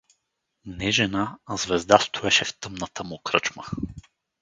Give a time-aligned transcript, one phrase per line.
[0.79, 3.63] Не жена, а звезда стоеше в тъмната му кръчма.